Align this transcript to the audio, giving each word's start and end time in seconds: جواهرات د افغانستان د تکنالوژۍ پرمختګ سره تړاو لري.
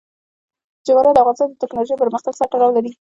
جواهرات 0.87 1.13
د 1.15 1.17
افغانستان 1.21 1.47
د 1.51 1.55
تکنالوژۍ 1.63 1.95
پرمختګ 2.01 2.33
سره 2.37 2.49
تړاو 2.53 2.75
لري. 2.77 2.91